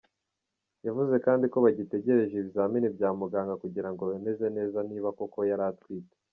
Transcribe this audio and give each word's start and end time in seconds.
Yavuze 0.85 1.15
kandi 1.25 1.45
ko 1.51 1.57
bagitegereje 1.65 2.33
ibizamini 2.37 2.87
bya 2.95 3.09
muganga 3.19 3.53
kugirango 3.63 4.01
bemeze 4.09 4.45
neza 4.57 4.77
niba 4.89 5.09
koko 5.17 5.39
yari 5.51 5.65
atwite. 5.71 6.15